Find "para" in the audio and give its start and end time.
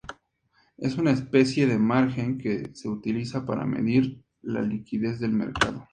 3.45-3.67